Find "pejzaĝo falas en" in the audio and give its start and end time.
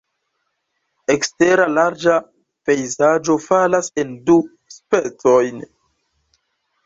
2.69-4.15